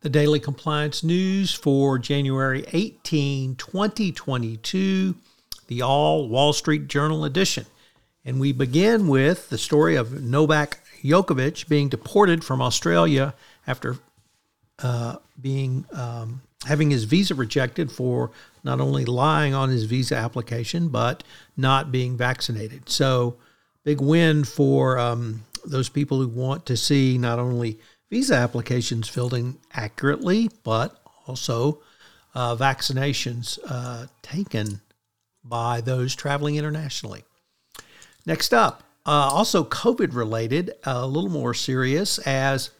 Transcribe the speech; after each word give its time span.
The 0.00 0.08
daily 0.08 0.40
compliance 0.40 1.04
news 1.04 1.52
for 1.54 1.98
January 1.98 2.64
18, 2.72 3.54
2022, 3.56 5.14
the 5.66 5.82
All 5.82 6.28
Wall 6.28 6.52
Street 6.52 6.88
Journal 6.88 7.24
edition. 7.24 7.66
And 8.24 8.40
we 8.40 8.52
begin 8.52 9.08
with 9.08 9.50
the 9.50 9.58
story 9.58 9.96
of 9.96 10.22
Novak 10.22 10.80
Djokovic 11.02 11.68
being 11.68 11.88
deported 11.88 12.44
from 12.44 12.62
Australia 12.62 13.34
after 13.66 13.98
uh, 14.78 15.16
being 15.40 15.84
um, 15.92 16.42
having 16.66 16.90
his 16.90 17.04
visa 17.04 17.34
rejected 17.34 17.90
for 17.90 18.30
not 18.64 18.80
only 18.80 19.04
lying 19.04 19.54
on 19.54 19.68
his 19.70 19.84
visa 19.84 20.16
application 20.16 20.88
but 20.88 21.22
not 21.56 21.92
being 21.92 22.16
vaccinated. 22.16 22.88
So, 22.88 23.36
big 23.84 24.00
win 24.00 24.44
for 24.44 24.98
um, 24.98 25.44
those 25.64 25.88
people 25.88 26.18
who 26.18 26.28
want 26.28 26.66
to 26.66 26.76
see 26.76 27.18
not 27.18 27.38
only 27.38 27.78
visa 28.10 28.34
applications 28.34 29.08
filled 29.08 29.34
in 29.34 29.56
accurately, 29.72 30.50
but 30.64 31.00
also 31.26 31.80
uh, 32.34 32.54
vaccinations 32.56 33.58
uh, 33.66 34.06
taken 34.22 34.80
by 35.44 35.80
those 35.80 36.14
traveling 36.14 36.56
internationally. 36.56 37.24
Next 38.26 38.52
up, 38.52 38.82
uh, 39.06 39.10
also 39.10 39.64
COVID 39.64 40.14
related, 40.14 40.72
a 40.84 41.06
little 41.06 41.30
more 41.30 41.54
serious, 41.54 42.18
as 42.18 42.70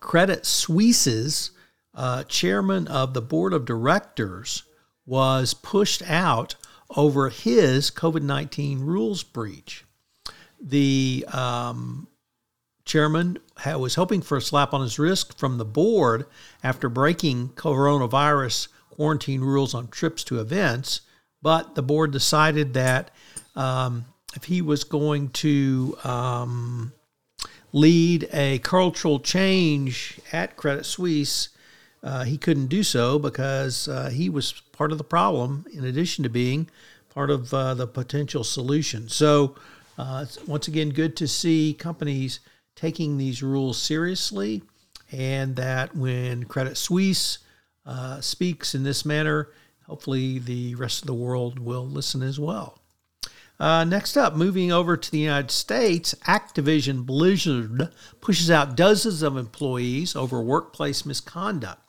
Credit 0.00 0.44
Suisse's 0.44 1.52
uh, 1.94 2.24
chairman 2.24 2.88
of 2.88 3.14
the 3.14 3.22
board 3.22 3.52
of 3.52 3.64
directors 3.64 4.64
was 5.06 5.54
pushed 5.54 6.02
out 6.02 6.56
over 6.94 7.28
his 7.28 7.90
COVID 7.90 8.22
19 8.22 8.80
rules 8.80 9.22
breach. 9.22 9.84
The 10.60 11.24
um, 11.32 12.08
chairman 12.84 13.38
was 13.64 13.94
hoping 13.94 14.22
for 14.22 14.36
a 14.36 14.42
slap 14.42 14.74
on 14.74 14.82
his 14.82 14.98
wrist 14.98 15.38
from 15.38 15.58
the 15.58 15.64
board 15.64 16.26
after 16.62 16.88
breaking 16.88 17.50
coronavirus 17.50 18.68
quarantine 18.90 19.40
rules 19.40 19.74
on 19.74 19.88
trips 19.88 20.24
to 20.24 20.40
events, 20.40 21.02
but 21.42 21.74
the 21.74 21.82
board 21.82 22.12
decided 22.12 22.74
that 22.74 23.10
um, 23.54 24.04
if 24.34 24.44
he 24.44 24.62
was 24.62 24.84
going 24.84 25.28
to 25.30 25.96
um, 26.04 26.92
lead 27.72 28.28
a 28.32 28.58
cultural 28.60 29.20
change 29.20 30.18
at 30.32 30.56
Credit 30.56 30.84
Suisse, 30.84 31.50
uh, 32.02 32.24
he 32.24 32.38
couldn't 32.38 32.68
do 32.68 32.82
so 32.82 33.18
because 33.18 33.88
uh, 33.88 34.10
he 34.10 34.28
was 34.30 34.52
part 34.72 34.92
of 34.92 34.98
the 34.98 35.04
problem, 35.04 35.66
in 35.72 35.84
addition 35.84 36.22
to 36.22 36.30
being 36.30 36.68
part 37.10 37.30
of 37.30 37.52
uh, 37.52 37.74
the 37.74 37.86
potential 37.86 38.44
solution. 38.44 39.08
So, 39.08 39.56
uh, 39.98 40.26
once 40.46 40.68
again, 40.68 40.90
good 40.90 41.16
to 41.16 41.26
see 41.26 41.74
companies 41.74 42.40
taking 42.76 43.16
these 43.16 43.42
rules 43.42 43.80
seriously, 43.82 44.62
and 45.10 45.56
that 45.56 45.96
when 45.96 46.44
Credit 46.44 46.76
Suisse 46.76 47.38
uh, 47.84 48.20
speaks 48.20 48.74
in 48.74 48.84
this 48.84 49.04
manner, 49.04 49.48
hopefully 49.86 50.38
the 50.38 50.74
rest 50.76 51.02
of 51.02 51.06
the 51.06 51.14
world 51.14 51.58
will 51.58 51.86
listen 51.86 52.22
as 52.22 52.38
well. 52.38 52.78
Uh, 53.58 53.84
next 53.84 54.16
up, 54.16 54.36
moving 54.36 54.70
over 54.70 54.96
to 54.96 55.10
the 55.10 55.18
United 55.18 55.50
States, 55.50 56.14
Activision 56.26 57.06
Blizzard 57.06 57.88
pushes 58.20 58.50
out 58.50 58.76
dozens 58.76 59.22
of 59.22 59.36
employees 59.36 60.14
over 60.14 60.42
workplace 60.42 61.06
misconduct. 61.06 61.80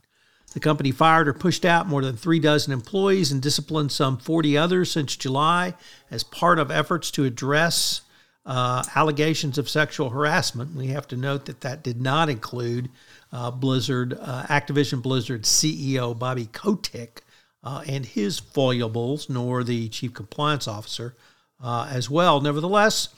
The 0.54 0.62
company 0.62 0.92
fired 0.92 1.28
or 1.28 1.34
pushed 1.34 1.66
out 1.66 1.88
more 1.88 2.02
than 2.02 2.16
three 2.16 2.40
dozen 2.40 2.72
employees 2.72 3.34
and 3.34 3.42
disciplined 3.42 3.92
some 3.92 4.18
40 4.18 4.58
others 4.58 4.92
since 4.92 5.18
July 5.18 5.76
as 6.10 6.24
part 6.24 6.58
of 6.58 6.72
efforts 6.72 7.12
to 7.12 7.26
address 7.26 8.02
uh, 8.48 8.82
allegations 8.96 9.58
of 9.58 9.70
sexual 9.70 10.10
harassment. 10.10 10.74
We 10.74 10.88
have 10.88 11.08
to 11.10 11.18
note 11.18 11.46
that 11.46 11.62
that 11.62 11.84
did 11.84 12.02
not 12.02 12.30
include 12.30 12.90
uh, 13.32 13.52
Blizzard, 13.52 14.18
uh, 14.20 14.44
Activision 14.44 15.02
Blizzard 15.02 15.44
CEO 15.44 16.18
Bobby 16.18 16.46
Kotick 16.46 17.24
uh, 17.62 17.84
and 17.86 18.06
his 18.06 18.40
foibles, 18.40 19.30
nor 19.30 19.66
the 19.66 19.90
chief 19.90 20.14
compliance 20.14 20.66
officer 20.66 21.16
uh, 21.62 21.90
as 21.92 22.10
well. 22.10 22.40
Nevertheless, 22.40 23.10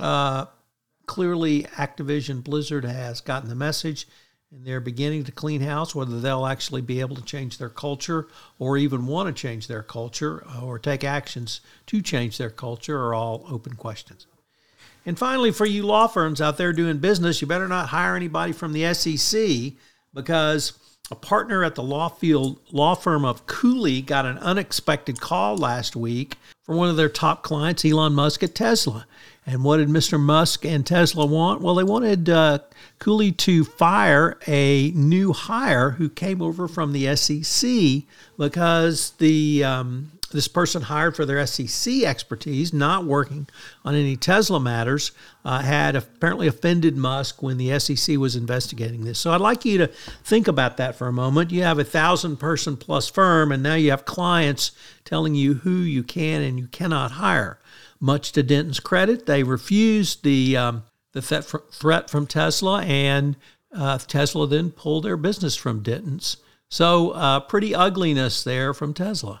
uh, 0.00 0.46
clearly 1.04 1.64
Activision 1.64 2.42
Blizzard 2.42 2.86
has 2.86 3.20
gotten 3.20 3.50
the 3.50 3.54
message 3.54 4.08
and 4.50 4.64
they're 4.64 4.80
beginning 4.80 5.24
to 5.24 5.32
clean 5.32 5.60
house. 5.60 5.94
Whether 5.94 6.18
they'll 6.18 6.46
actually 6.46 6.80
be 6.80 7.00
able 7.00 7.16
to 7.16 7.22
change 7.22 7.58
their 7.58 7.68
culture 7.68 8.26
or 8.58 8.78
even 8.78 9.06
want 9.06 9.26
to 9.26 9.38
change 9.38 9.66
their 9.66 9.82
culture 9.82 10.42
or 10.62 10.78
take 10.78 11.04
actions 11.04 11.60
to 11.88 12.00
change 12.00 12.38
their 12.38 12.48
culture 12.48 12.98
are 12.98 13.12
all 13.12 13.44
open 13.50 13.74
questions. 13.74 14.26
And 15.08 15.18
finally, 15.18 15.52
for 15.52 15.64
you 15.64 15.84
law 15.84 16.06
firms 16.06 16.38
out 16.38 16.58
there 16.58 16.70
doing 16.74 16.98
business, 16.98 17.40
you 17.40 17.46
better 17.46 17.66
not 17.66 17.88
hire 17.88 18.14
anybody 18.14 18.52
from 18.52 18.74
the 18.74 18.92
SEC 18.92 19.72
because 20.12 20.74
a 21.10 21.14
partner 21.14 21.64
at 21.64 21.76
the 21.76 21.82
law 21.82 22.10
field 22.10 22.60
law 22.72 22.94
firm 22.94 23.24
of 23.24 23.46
Cooley 23.46 24.02
got 24.02 24.26
an 24.26 24.36
unexpected 24.36 25.18
call 25.18 25.56
last 25.56 25.96
week 25.96 26.36
from 26.62 26.76
one 26.76 26.90
of 26.90 26.98
their 26.98 27.08
top 27.08 27.42
clients, 27.42 27.86
Elon 27.86 28.12
Musk 28.12 28.42
at 28.42 28.54
Tesla. 28.54 29.06
And 29.46 29.64
what 29.64 29.78
did 29.78 29.88
Mr. 29.88 30.20
Musk 30.20 30.66
and 30.66 30.86
Tesla 30.86 31.24
want? 31.24 31.62
Well, 31.62 31.76
they 31.76 31.84
wanted 31.84 32.28
uh, 32.28 32.58
Cooley 32.98 33.32
to 33.32 33.64
fire 33.64 34.38
a 34.46 34.90
new 34.90 35.32
hire 35.32 35.92
who 35.92 36.10
came 36.10 36.42
over 36.42 36.68
from 36.68 36.92
the 36.92 37.16
SEC 37.16 38.02
because 38.36 39.12
the 39.12 39.64
um, 39.64 40.12
this 40.30 40.48
person 40.48 40.82
hired 40.82 41.16
for 41.16 41.24
their 41.24 41.44
SEC 41.46 42.02
expertise, 42.02 42.72
not 42.72 43.04
working 43.04 43.48
on 43.84 43.94
any 43.94 44.16
Tesla 44.16 44.60
matters, 44.60 45.12
uh, 45.44 45.60
had 45.60 45.96
apparently 45.96 46.46
offended 46.46 46.96
Musk 46.96 47.42
when 47.42 47.56
the 47.56 47.78
SEC 47.78 48.18
was 48.18 48.36
investigating 48.36 49.04
this. 49.04 49.18
So 49.18 49.32
I'd 49.32 49.40
like 49.40 49.64
you 49.64 49.78
to 49.78 49.86
think 50.24 50.46
about 50.46 50.76
that 50.76 50.96
for 50.96 51.06
a 51.06 51.12
moment. 51.12 51.50
You 51.50 51.62
have 51.62 51.78
a 51.78 51.84
thousand 51.84 52.36
person 52.36 52.76
plus 52.76 53.08
firm, 53.08 53.52
and 53.52 53.62
now 53.62 53.74
you 53.74 53.90
have 53.90 54.04
clients 54.04 54.72
telling 55.04 55.34
you 55.34 55.54
who 55.54 55.76
you 55.76 56.02
can 56.02 56.42
and 56.42 56.58
you 56.58 56.66
cannot 56.66 57.12
hire. 57.12 57.58
Much 58.00 58.32
to 58.32 58.42
Denton's 58.42 58.80
credit, 58.80 59.26
they 59.26 59.42
refused 59.42 60.22
the 60.22 60.56
um, 60.56 60.84
the 61.12 61.20
th- 61.20 61.44
threat 61.72 62.08
from 62.08 62.26
Tesla, 62.26 62.82
and 62.82 63.36
uh, 63.74 63.98
Tesla 63.98 64.46
then 64.46 64.70
pulled 64.70 65.04
their 65.04 65.16
business 65.16 65.56
from 65.56 65.82
Denton's. 65.82 66.36
So, 66.68 67.10
uh, 67.10 67.40
pretty 67.40 67.74
ugliness 67.74 68.44
there 68.44 68.74
from 68.74 68.92
Tesla. 68.92 69.40